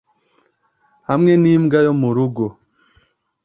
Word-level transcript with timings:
Hamwe 1.09 1.31
nimbwa 1.41 1.77
yo 1.85 1.93
mu 2.01 2.09
rugo 2.15 2.45